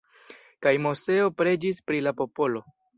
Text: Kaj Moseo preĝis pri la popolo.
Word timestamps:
Kaj 0.67 0.71
Moseo 0.87 1.29
preĝis 1.43 1.85
pri 1.89 2.05
la 2.11 2.19
popolo. 2.25 2.69